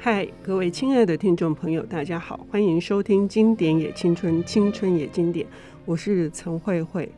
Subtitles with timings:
[0.00, 5.44] 嗨，各位亲爱的听众朋友，大家好，欢迎收听《经典也青春，青春也经典》，
[5.84, 7.10] 我是陈慧慧。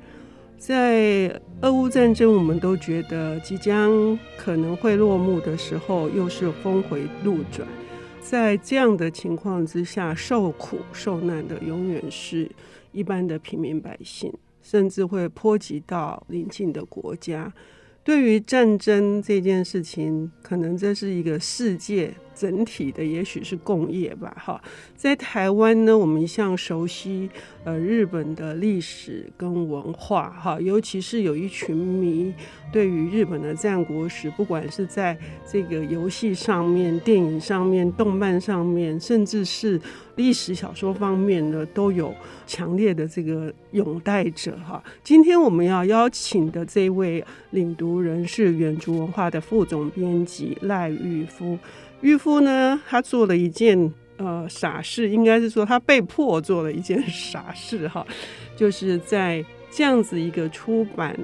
[0.57, 1.29] 在
[1.61, 7.69] 俄乌战争，我们都觉得即将可能会落幕的时候，又是峰回路转。
[8.23, 12.51] 在这样的情况之下，受苦受难的永远是
[12.93, 17.53] 一般的平民百姓，甚至会波及到邻近的国家。
[18.03, 24.35] 对于战争这件事情，可能这是一个世界整体的，也许是共业吧。
[24.39, 24.63] 哈，
[24.97, 27.29] 在台湾呢，我们一向熟悉
[27.65, 32.33] 呃日本的历史跟文化，哈，尤其是有一群迷
[32.73, 35.17] 对于日本的战国史，不管是在
[35.51, 39.81] 这个游戏上面、电影上面、动漫上面，甚至是
[40.17, 42.15] 历史小说方面呢，都有
[42.47, 44.57] 强烈的这个拥戴者。
[44.67, 51.59] 哈，今天我们要邀请的这位领读人是远足文化的副总编辑赖玉夫。
[52.03, 58.07] 裕夫呢，他做了一件呃傻事，应该是说他被迫做了一件傻事哈，
[58.57, 61.15] 就是在这样子一个出版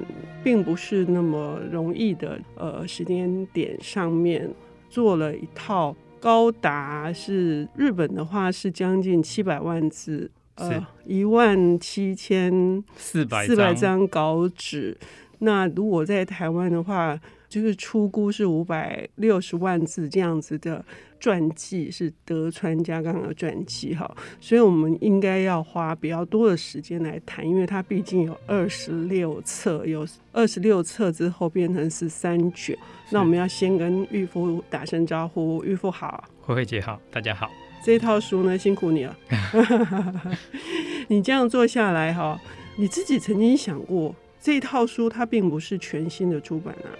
[0.43, 4.47] 并不是那么容易的呃时间点上面，
[4.87, 14.95] 做了一套高达是日本的话是将近七百万字，呃一万七千四百四百张稿纸，
[15.39, 17.19] 那如果在台湾的话。
[17.49, 20.83] 就是出估是五百六十万字这样子的
[21.19, 24.09] 传记，是德川家康的传记哈，
[24.39, 32.77] 所以我们应该要花比较多的时间来谈，因为它毕竟有二十六册，有二十六册之后变成是三卷。
[33.09, 37.49] 那我们要先跟玉夫打声招呼，玉夫好，慧慧姐好，大家好。
[37.83, 39.17] 这套书呢，辛苦你了，
[41.07, 42.37] 你这样做下来哈，
[42.77, 46.91] 你自己曾经想过，这套书它并不是全新的出版啊。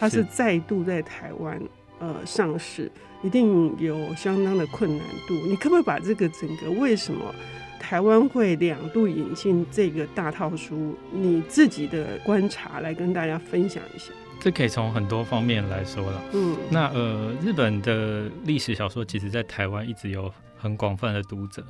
[0.00, 1.60] 它是再度在台湾
[1.98, 2.90] 呃上市，
[3.22, 5.34] 一定有相当的困难度。
[5.46, 7.32] 你可不可以把这个整个为什么
[7.78, 14.06] 台湾会两度引进这个大套书，你自己的观察来跟大家分享一下？
[14.40, 16.22] 这可以从很多方面来说了。
[16.32, 21.62] 嗯，那呃，日本的历史小说其实在台湾一直有很广泛的读者。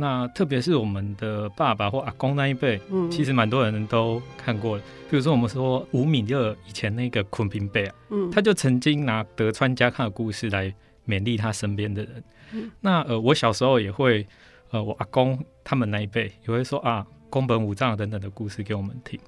[0.00, 4.84] 那特别是我们的爸爸或阿公那一辈，嗯，其实蛮多人都看过的。
[5.10, 10.72] 比如说我们说吴敏乐以前那个昆平辈啊，嗯，他就曾经拿德川家康的故事来
[11.04, 12.24] 勉励他身边的人。
[12.52, 14.24] 嗯，那呃，我小时候也会，
[14.70, 19.18] 呃，我阿公他们那一辈也会说啊，宫本武藏等等的故事给我们听。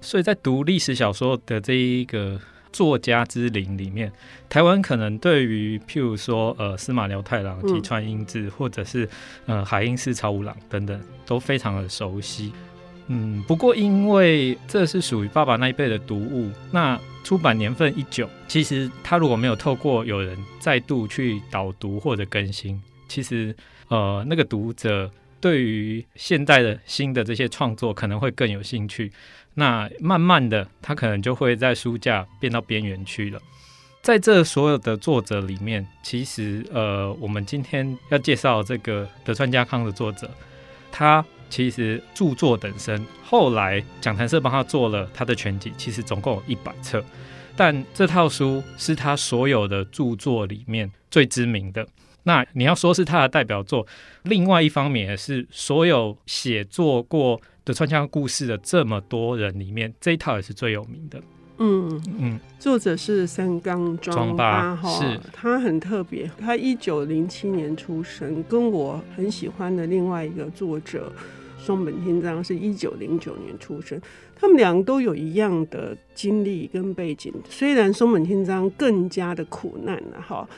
[0.00, 2.40] 所以在读历史小说的这一个。
[2.72, 4.10] 作家之林里面，
[4.48, 9.08] 台湾可能对于譬如说呃司马辽太郎、吉川英治，或者是
[9.46, 12.52] 呃海因寺朝五郎等等，都非常的熟悉。
[13.08, 23.54] 嗯，不过因为这是属于爸爸那一辈的读物，那出版年份一久，其实他如果没有透过有人再度去导读或者更新，其实
[23.88, 25.10] 呃那个读者
[25.42, 29.12] 对于现代的新的这些创作可能会更有兴趣。
[29.54, 33.40] 那慢慢的，他可能就会在书架变到边缘去了。
[34.00, 40.30] 在这所有的作者里面，其实呃，我们今天要介绍这个德川家康的作者，
[40.90, 43.04] 他其实著作等身。
[43.24, 47.04] 后来讲谈社帮他做了他的全集，其实总共有一百册，
[47.56, 51.86] 但这套书是他所有的著作里面最知名的。
[52.24, 53.86] 那你要说是他的代表作，
[54.24, 61.20] 另外一方面也是所有写作过德川家故事的这么多人里面，这一套也是最有名的。
[61.58, 65.20] 嗯嗯，作者是三冈庄八哈，是。
[65.32, 71.12] 他很特别，他一九零七年出生，跟我很喜欢的另外一个作者
[71.58, 74.00] 松本天章是一九零九年出生，
[74.34, 80.48] 他们两个都有一样的经历跟背景，虽然松本天章更加的苦难了哈，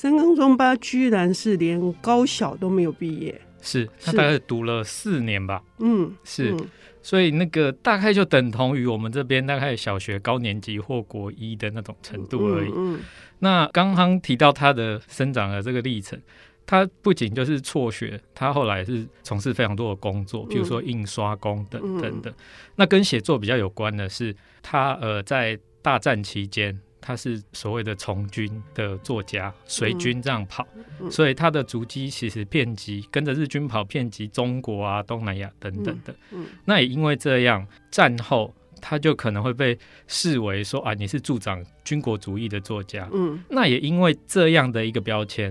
[0.00, 3.40] 三冈中八居然是连高小都没有毕业。
[3.60, 6.56] 是他大概读了四年吧，嗯，是，
[7.02, 12.70] 所以那个大概就等同于我们这边大概小学高年级或国一的那种程度而已。
[12.76, 13.00] 嗯，
[13.40, 16.16] 那刚刚提到他的生长的这个历程，
[16.64, 22.32] 他不仅就是辍学，他后来是从事非常多的工作，比如说印刷工等等的。
[22.76, 24.32] 那跟写作比较有关的是，
[24.62, 26.78] 他呃在大战期间。
[27.08, 30.68] 他是所谓的从军的作家，随军这样跑，
[31.00, 36.12] 嗯、所以他的足迹其实遍及跟着日军跑，遍及中国啊、东南亚等等的。
[36.32, 43.08] 嗯嗯、那也因为这样，战后他就可能会被视为说啊，你是助长军国主义的作家。
[43.10, 45.50] 嗯，那也因为这样的一个标签，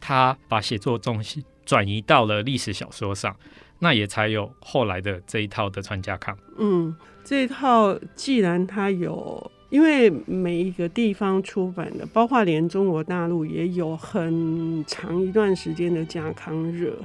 [0.00, 3.36] 他把写作重心转移到了历史小说上，
[3.78, 6.34] 那也才有后来的这一套的川家康。
[6.56, 9.50] 嗯，这一套既然他有。
[9.74, 16.96] 因为每一个地方出版的，包括连中国大陆也有很长一段时间的家康热，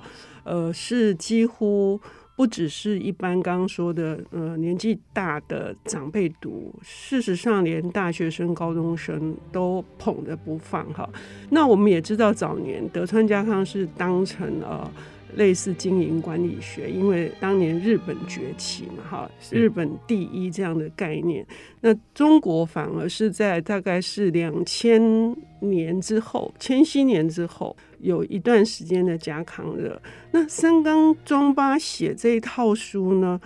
[0.43, 1.99] 呃，是几乎。
[2.35, 11.09] 不只是一般刚刚说的，呃，年纪大的长辈读，事实上连大学生、高中生都捧着不放哈。
[11.49, 14.89] 那我们也知道，早年德川家康是当成了。
[15.35, 21.45] 类似经营管理学，因为当年日本崛起嘛，哈，日本第一这样的概念。
[21.81, 30.01] 那中国反而是在大概是两千年之后，千禧年之后，有一段时间的家康热。
[30.31, 33.39] 那三冈庄八写这一套书呢，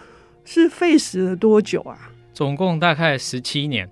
[0.45, 2.12] 是费时了多久啊？
[2.33, 3.88] 总共大概十七年。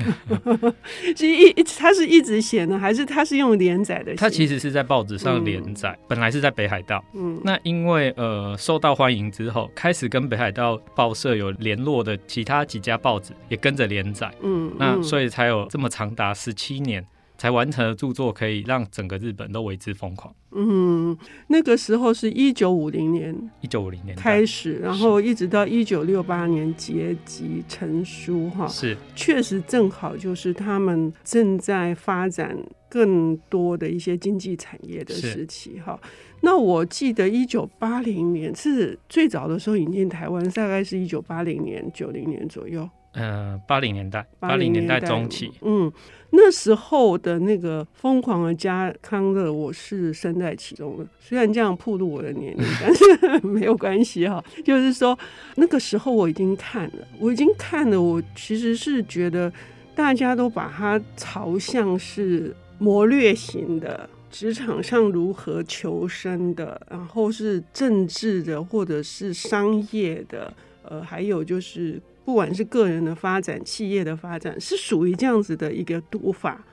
[1.16, 4.14] 是一，他是一直写呢，还是他是用连载的？
[4.14, 7.04] 他其实是在报纸上连载，嗯，本来是在北海道。
[7.14, 14.32] 嗯，那因为呃受到欢迎之后，开始跟北海道报社有联络的其他几家报纸也跟着连载。
[14.42, 17.04] 嗯，那所以才有这么长达十七年。
[17.40, 20.30] 才完成的著作，可以让整个日本都为之疯狂。
[20.50, 21.16] 嗯，
[21.46, 32.54] 那个时候是一九五零年，一九五零年开始，然后一直到一九六八年结集成书，哈，是确实正好就是他们正在发展
[32.90, 35.98] 更多的一些经济产业的时期，哈。
[36.42, 42.86] 那我记得一九八零年是最早的时候引进台湾，大概是一九八零年、九零年左右。
[43.12, 45.92] 呃，八零年代，八零年代中期，嗯，
[46.30, 51.04] 那时候的那个疯狂的家康乐，我是身在其中的。
[51.18, 53.04] 虽然这样暴露我的年龄，但是
[53.44, 54.40] 没有关系哈。
[54.64, 55.18] 就是说，
[55.56, 58.00] 那个时候我已经看了，我已经看了。
[58.00, 59.52] 我其实是觉得，
[59.92, 70.54] 大家都把它朝向是谋略型的，职场上如何求生的，然后是政治的，或者是商业的，
[70.84, 72.00] 呃，还有就是。
[72.30, 76.64] 不管是个人的发展、企业的发展，是属于这样子的一个读法。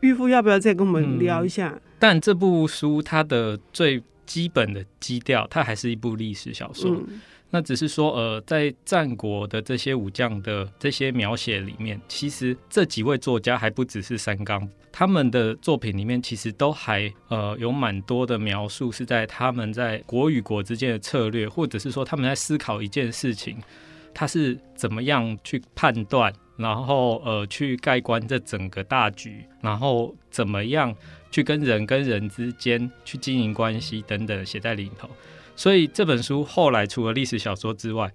[0.00, 1.68] 玉夫要不要再跟我们聊一下？
[1.68, 6.90] 嗯，但这部书它的最基本的基调，它还是一部历史小说。
[6.90, 7.20] 嗯。
[7.50, 23.56] 那只是说，呃，在战国的这些武将的这些描写里面，其实这几位作家还不只是三纲，他们的作品里面其实都还呃有蛮多的描述，是在他们在国与国之间的策略，或者是说他们在思考一件事情。
[24.14, 30.94] 他是怎么样去判断，然后呃去盖观这整个大局，然后怎么样
[31.30, 35.10] 去跟人跟人之间去经营关系等等写在里头。
[35.56, 38.12] 所以这本书后来除了历史小说之外，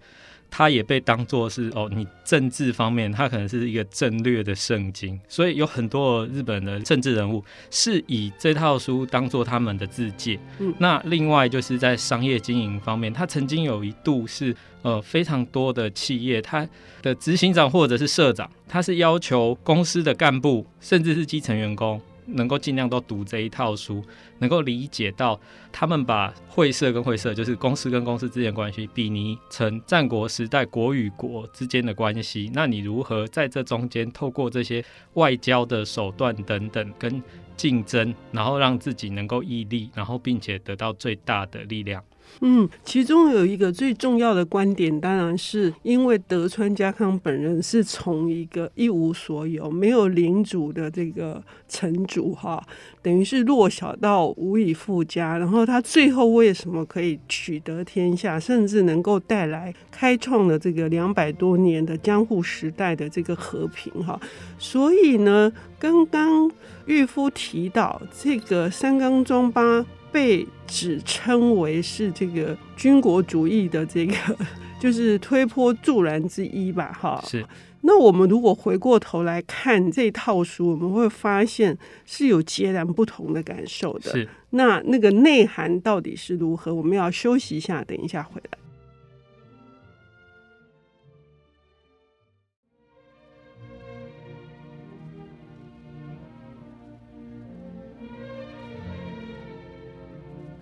[0.52, 5.20] 它也被当作是哦，你政治方面，它可能是一个战略的圣经。
[5.28, 10.40] 所以有很多日本的政治人物是以这套书当做他们的自介。
[10.60, 16.68] 嗯，那另外就是在商业经营方面，他曾经有一度是呃非常多的企业，他
[17.02, 22.02] 的执行长或者是社长，他是要求公司的干部甚至是基层员工。
[22.34, 24.04] 能够尽量都读这一套书，
[24.40, 25.40] 能够理解到
[25.72, 32.50] 他们把会社跟会社，就是公司跟公司之间的关系，比拟成战国时代国与国之间的关系。
[32.54, 34.84] 那你如何在这中间透过这些
[35.14, 37.22] 外交的手段等等跟
[37.58, 42.04] 竞争，然后让自己能够屹立，然后并且得到最大的力量？
[42.42, 52.66] 嗯，其中有一个最重要的观点，当然是因为德川家康本人是从一个一无所有、没有领主的这个城主哈，
[53.02, 64.18] 等于是弱小到无以复加，然后他最后为什么可以取得天下，甚至能够带来开创了这个两百多年的江户时代的这个和平哈，
[64.58, 66.50] 所以呢，刚刚
[66.86, 69.86] 玉夫提到这个三纲庄八。
[70.12, 74.14] 被指称为是这个军国主义的这个，
[74.80, 77.24] 就是推波助澜之一吧，哈。
[77.28, 77.46] 是。
[77.82, 84.12] 那我们如果回过头来看这套书，我们会发现是有截然不同的感受的。
[84.12, 84.28] 是。
[84.50, 86.74] 那那个内涵到底是如何？
[86.74, 88.59] 我们要休息一下，等一下回来。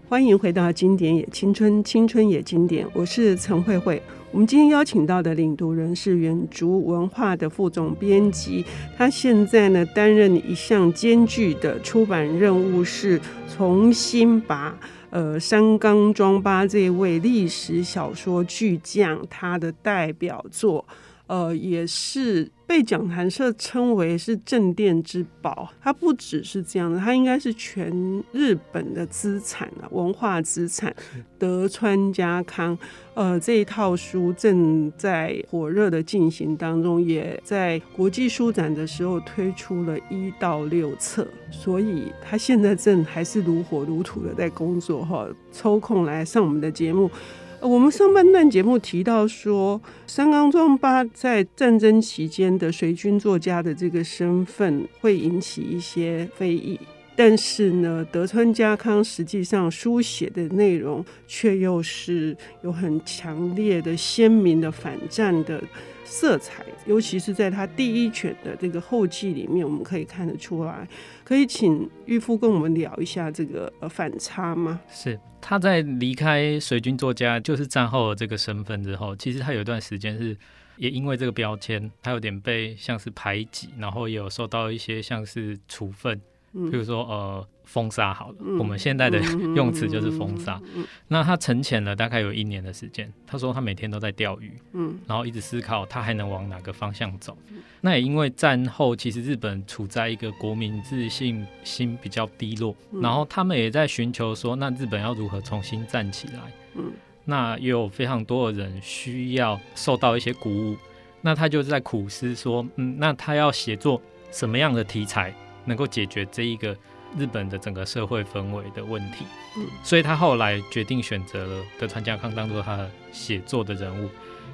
[0.10, 4.02] 欢迎回到《经典也青春，青春也经典》，我是陈慧慧。
[4.32, 8.64] 我们今天邀请到的领读人是远竹文化的副总编辑，
[8.98, 13.20] 他现在呢担任一项艰巨的出版任务，是
[13.54, 20.86] 重新把呃三冈庄八这位历史小说巨匠他的代表作。
[21.28, 25.70] 呃，也是被讲谈社称为是镇店之宝。
[25.82, 27.92] 它不只是这样的，它应该是全
[28.32, 30.96] 日本的资产啊，文化资产。
[31.38, 32.78] 德川家康，
[33.14, 47.12] 呃，这一套书正在火热的进行当中，也在国际书展的时候推出了一到六册，所以他现在正还是如火如荼的在工作哈，抽空来上我们的节目。
[47.60, 56.80] 我们上半段节目提到说，三冈壮八在战争期间的随军作家的这个身份会引起一些非议，
[57.16, 65.62] 但是呢，德川家康实际上书写的内容却又是有很强烈的鲜明的反战的
[66.08, 70.88] 色彩，尤其是在他第一卷的这个后记里面，我们可以看得出来。
[71.26, 74.80] 可以请玉夫跟我们聊一下这个呃反差吗？
[74.90, 80.36] 是他在离开随军作家，就是战后这个身份之后，其实他有一段时间是
[80.78, 86.22] 也因为这个标签，他有点被像是排挤，然后也有受到一些像是处分。
[86.54, 89.20] 比如说，呃，封杀好了，嗯、我们现在的
[89.56, 90.60] 用词就是封杀。
[91.08, 97.38] 那他沉潜了大概有一年的时间，他说他每天都在钓鱼，嗯，然后一直思考他还能往哪个方向走。
[97.50, 106.40] 嗯、那也因为战后，其实日本处在一个国民自信心比较低落，嗯、然后他们也在寻求说，那日本要如何重新站起来？
[106.76, 106.92] 嗯，
[107.26, 110.78] 那也有非常多的人需要受到一些鼓舞。
[111.22, 114.02] 那他就在苦思说，嗯，那他要写作
[114.32, 115.34] 什么样的题材？
[115.68, 116.76] 能够解决这一个
[117.16, 119.26] 日本的整个社会氛围的问题，
[119.58, 124.10] 嗯，所以他后来决定选择了德川家康当做他写作的人物，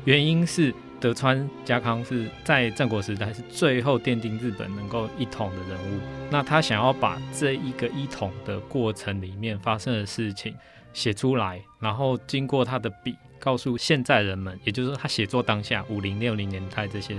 [0.06, 10.56] 原因是德川家康是在战国时代是最后奠定日本能够一统的人物，那他想要把这一个一统的过程里面发生的事情
[10.94, 17.16] 写出来，然后经过他的笔告诉现在人们，也就是说他写作当下五零六零年代这些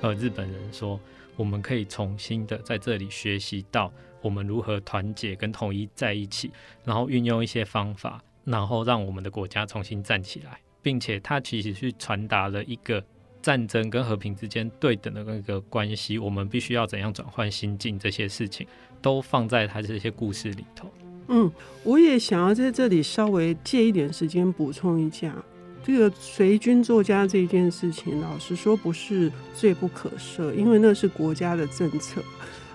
[0.00, 0.98] 呃日本人说。
[1.36, 3.90] 我们可以重新的在这里学习到
[4.20, 6.50] 我们如何团结跟统一在一起，
[6.84, 13.02] 然后运用一些方法，然后让我们的国家重新站起来，并且他其实是传达了一个
[13.40, 18.66] 战争跟和平之间对等的那个关系，我们必须要怎样转换心境，这些事情
[19.00, 20.92] 都放在他这些故事里头。
[21.28, 21.50] 嗯，
[21.84, 25.34] 我也想要在这里稍微借一点时间补充一下。
[25.82, 32.22] 这个随军作家这件事情，老实说不是罪不可赦，因为那是国家的政策。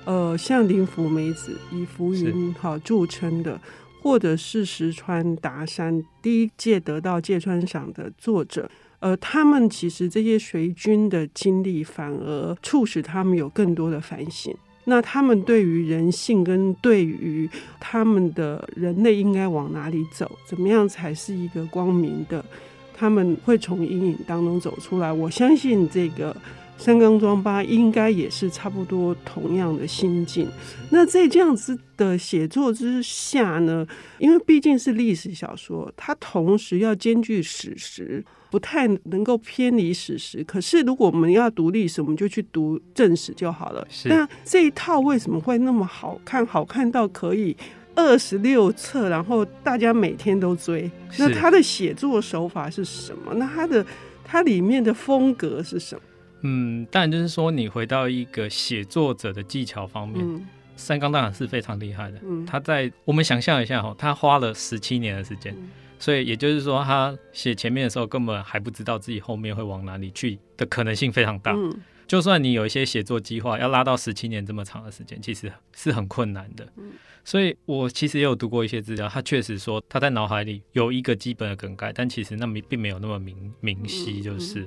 [0.06, 3.60] 呃，像林福美子以浮云好著称的，
[4.02, 8.70] 或者是石川达山第一届得到芥川赏的作者，
[9.00, 14.56] 呃，他们其实这些随军的经历，反而促使他们有更多的反省。
[14.88, 22.46] 那他们对于人性跟对于他们的人类应该往哪里走，怎么样才是一个光明的？
[22.98, 25.12] 他们会从阴影当中走出来。
[25.12, 26.36] 我相信这个
[26.78, 30.48] 三冈庄八应该也是差不多同样的心境。
[30.90, 33.86] 那在这样子的写作之下呢，
[34.18, 40.44] 因为毕竟是历史小说，它同时要兼具史实，不太能够偏离史实。
[40.44, 43.86] 可是如果我们要读历史，我们就去读正史就好了。
[44.06, 46.46] 那这一套为什么会那么好看？
[46.46, 47.56] 好看到可以。
[47.96, 50.90] 二十六册，然后大家每天都追。
[51.18, 53.34] 那他的写作手法是什么？
[53.36, 53.86] 那他的
[54.24, 56.02] 他里面的风格是什么？
[56.42, 62.20] 嗯，当然就是说，你回到一个写作者的技巧方面，嗯、三冈当然是非常厉害的。
[62.24, 71.54] 嗯、他在我们想象一下哈，他花了十七年的时间，嗯、所以也就是说，他写前面的时候根本还不知道自己后面会往哪里去的可能性非常大。
[71.54, 71.74] 嗯、
[72.08, 76.68] 就算你有一些写作计划，要拉到十七年这么长的时间，其实是很困难的。
[76.78, 76.92] 嗯
[77.28, 84.64] 所以我其实也有读过一些资料，他确实说他在脑海里有一个基本的梗概，但其实那么并没有那么明明晰，就是。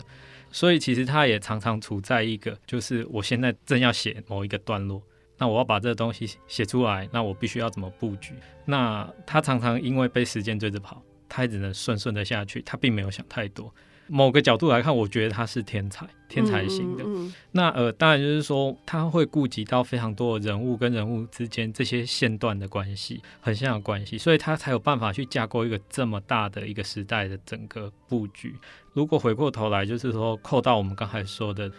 [0.50, 5.00] 所以其实他也常常处在一个，就是我现在正要写某一个段落，
[5.36, 8.34] 那我要把这个东西写出来，那我必须要怎么布局？
[8.64, 13.72] 那他常常因为被时间追着跑，他也只能顺顺的下去，他并没有想太多。
[14.08, 17.04] 某个角度来看，我觉得他是天才，天才型的。
[17.04, 28.54] 嗯嗯、那呃，当然就是说，他会顾及到非常多的人物跟人物之间这些线段的关系，很像的关系，所以他才有办法去架构一个这么大的一个时代的整个布局。
[28.92, 31.70] 如果回过头来，就是说扣到我们刚才说的，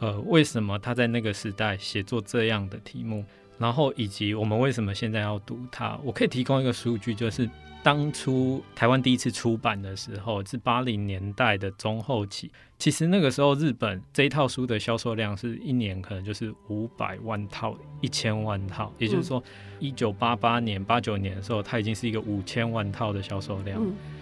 [0.00, 3.24] 呃，为什么他在那个时代写作这样的题目，
[3.58, 7.48] 然后以及我们为什么现在要读它，我可以提供一个数据，就是。
[7.84, 19.44] 当初台湾第一次出版的时候是八零年代的中后期，其实那个时候日本这一套书的销售量是一年可能就是五百万套、一千万套，也就是说，
[19.80, 23.78] 一九八八年、八九年的时候，它已经是一个五千万套的销售量。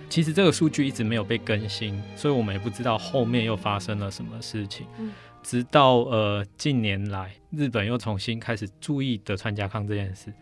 [0.09, 4.89] 其实这个数据一直没有被更新，所以我们也不知道后面又发生了什么事情。
[4.99, 5.13] 嗯、
[5.43, 10.33] 直到呃近年来，日本又重新开始注意德川家康这件事，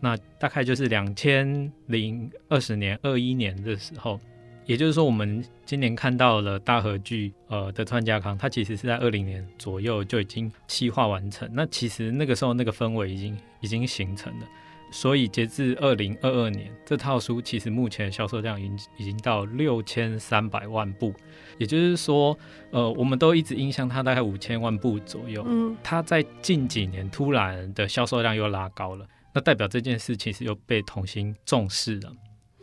[0.00, 4.20] 那大概就是两千零二十年、二一年的时候。
[4.66, 11.48] 也就是说，我们今年看到了大和剧，呃，德川家康，它其实是在二零年左右就已经企划完成。
[11.54, 14.46] 那其实那个时候那个氛围已经已经形成了。
[14.90, 21.14] 所以截至二零二二年，这套书其实目前销售量已经已经到六千三百万部。
[21.58, 22.38] 也就是说，
[22.70, 25.44] 呃，我们都一直印象它大概五千万部左右。
[25.46, 29.04] 嗯，它在近几年突然的销售量又拉高了，
[29.34, 32.12] 那代表这件事其实又被重新重视了。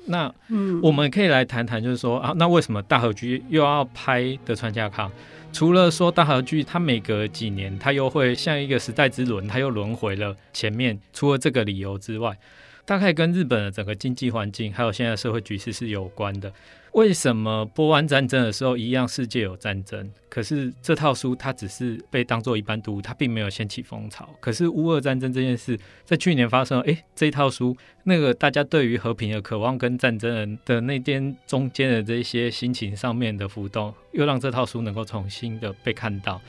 [0.08, 5.12] 那嗯，我们可以来谈谈，就是说啊，那为什么大河剧又要拍德川家康？
[5.56, 11.00] 除了说大和剧，它每隔几年它又会像一个时代之轮，它又轮回了前面。
[11.14, 12.38] 除了这个理由之外，
[12.86, 16.52] 大概跟日本的整个经济环境还有现在社会局势是有关的。
[16.92, 20.10] 为什么波湾战争的时候一样世界有战争？
[20.30, 24.30] 可是这套书它只是被当做一般读物，它并没有掀起风潮。
[24.40, 36.42] 可是乌俄战争这件事在去年发生了，哎，这一套书那个大家对于和平的渴望跟战争的那边中间的这些心情上面的浮动，又让这套书能够重新的被看到。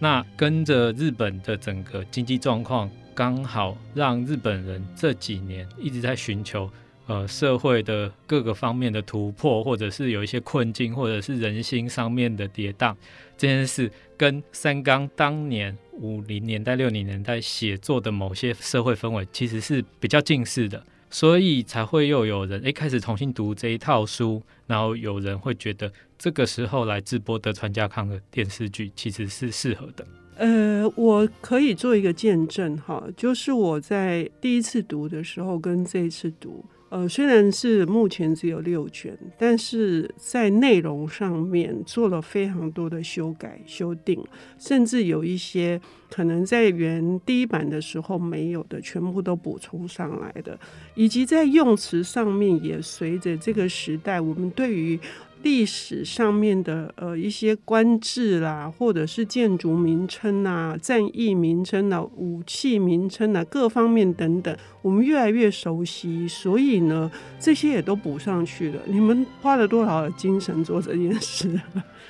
[0.00, 6.70] 那跟着日本的整个经济状况，刚好让日本人这几年一直在寻求。
[7.06, 12.96] 呃，社会的各个方面的突破，或者是有一些困境，或者是人心上面的跌宕，
[13.36, 30.06] 这件事跟三冈当年五零年代、六零年代写作的某些社会氛围，其实是比较近似的，所以才会又有人诶开始重新读这一套书，然后有人会觉得这个时候来直播德川家康的电视剧其实是适合的。
[30.36, 36.64] 呃，我可以做一个见证哈，就是我在第一次读的时候跟这一次读。
[36.90, 44.22] 呃，虽然是目前只有六卷，但是在内容上面做了非常多的修改、修订，
[44.58, 50.56] 甚至有一些可能在原第一版的时候没有的，全部都补充上来的，
[50.94, 54.98] 以及在用词上面也随着这个时代，我们对于。
[55.44, 68.80] 历史上面的呃一些官制啦，或者是建筑名称啊、战役名称啊、武器名称啊，各方面等等，我们越来越熟悉，所以呢，这些也都补上去了。
[68.86, 71.60] 你们花了多少的精神做这件事？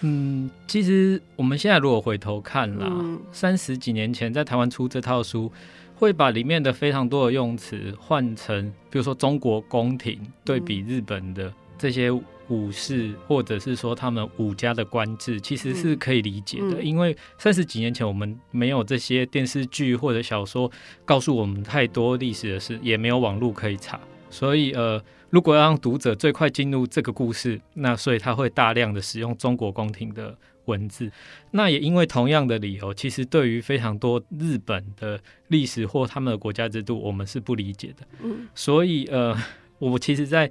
[0.02, 2.88] 嗯，其实我们现在如果回头看啦，
[3.32, 5.50] 三十几年前在台湾出这套书，
[5.96, 12.12] 会把里面的非常多的用词换成，比如说中国宫廷对比日本的这些。
[12.48, 20.70] 武士，或者是说他们武家的官制，其实是可以理解的，因为三十几年前我们没有这些电视剧或者小说
[21.04, 23.98] 告诉我们太多历史的事，也没有网络可以查，
[24.30, 31.10] 所以呃，如果要让读者最快进入这个故事，那所以他会大量的使用中国宫廷的文字。
[31.50, 38.06] 那也因为同样的理由，其实对于非常多日本的历史或他们的国家制度，我们是不理解的。
[38.22, 39.36] 嗯，所以呃，
[39.78, 40.50] 我其实，在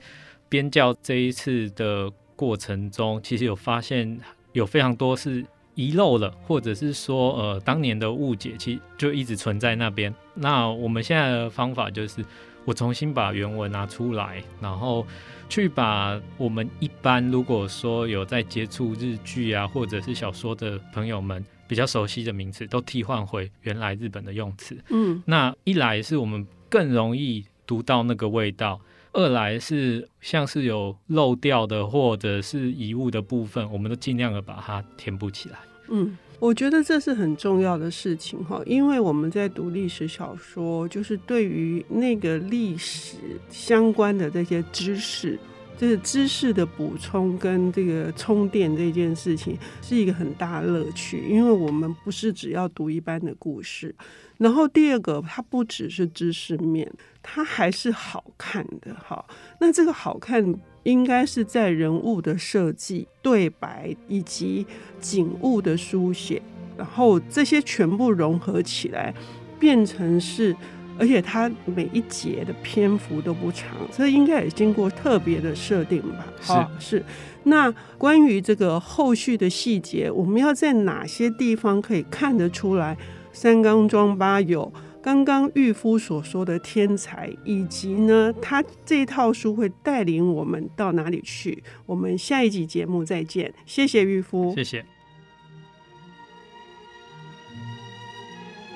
[0.54, 4.20] 编校这一次的过程中，其实有发现
[4.52, 10.14] 有非常多是遗漏了，或者是说呃当年的误解，其实就一直存在那边。
[10.36, 12.24] 那我们现在的方法就是，
[12.66, 15.04] 我重新把原文拿出来，然后
[15.50, 24.78] 去把我们一般如果说有在接触日剧啊或者是小说的朋友们比较熟悉的名词，都替换回原来日本的用词。
[24.90, 28.80] 嗯，那一来是我们更容易读到那个味道。
[29.14, 35.60] 二来是像是有漏掉的或者是遗物的部分，我们都尽量的把它填补起来。
[35.90, 43.18] 嗯，我觉得这是很重要的事情哈，因为我们在读历史小说，就是对于那个历史
[43.50, 45.38] 相关的这些知识，
[45.78, 51.26] 就是知识的补充跟这个充电这件事情，是一个很大乐趣。
[51.28, 53.94] 因为我们不是只要读一般的故事。
[54.38, 58.94] 然后第二个，它不只是知识面，它还是好看的。
[58.96, 59.24] 哈，
[59.60, 60.44] 那这个好看
[60.84, 64.66] 应该是在人物的设计、对白以及
[65.00, 66.42] 景物的书写，
[66.78, 69.14] 然后这些全部融合起来，
[69.60, 70.54] 变成是，
[70.98, 76.26] 而且它每一节的篇幅都不长，这应该也经过特别的设定吧？
[76.42, 76.98] 好，是。
[76.98, 77.06] 是。
[77.46, 82.98] 那关于这个后续的细节，我们要在哪些地方可以看得出来？
[83.34, 91.64] 三冈庄八有刚刚玉夫所说的天才，以及呢，他这套书会带领我们到哪里去？
[91.88, 94.86] 我们下一集节目再见，谢谢玉夫，谢谢。